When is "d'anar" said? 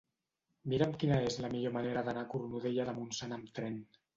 2.09-2.25